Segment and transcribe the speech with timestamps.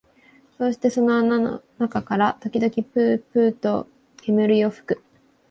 [0.57, 3.87] そうしてその穴の中から時々ぷうぷうと
[4.23, 5.03] 煙を吹く